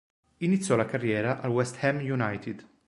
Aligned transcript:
Iniziò 0.39 0.75
la 0.75 0.87
carriera 0.87 1.41
al 1.41 1.51
West 1.51 1.77
Ham 1.83 1.97
United. 1.97 2.67